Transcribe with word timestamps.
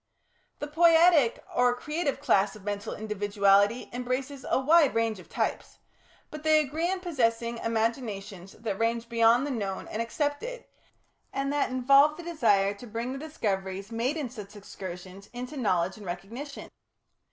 The 0.57 0.65
Poietic 0.67 1.43
or 1.55 1.75
creative 1.75 2.19
class 2.19 2.55
of 2.55 2.63
mental 2.63 2.91
individuality 2.93 3.87
embraces 3.93 4.43
a 4.49 4.59
wide 4.59 4.95
range 4.95 5.19
of 5.19 5.29
types, 5.29 5.77
but 6.31 6.41
they 6.41 6.59
agree 6.59 6.89
in 6.89 7.01
possessing 7.01 7.59
imaginations 7.59 8.53
that 8.53 8.79
range 8.79 9.09
beyond 9.09 9.45
the 9.45 9.51
known 9.51 9.87
and 9.89 10.01
accepted, 10.01 10.65
and 11.31 11.53
that 11.53 11.69
involve 11.69 12.17
the 12.17 12.23
desire 12.23 12.73
to 12.73 12.87
bring 12.87 13.13
the 13.13 13.19
discoveries 13.19 13.91
made 13.91 14.17
in 14.17 14.31
such 14.31 14.55
excursions, 14.55 15.29
into 15.33 15.55
knowledge 15.55 15.97
and 15.97 16.05
recognition. 16.07 16.71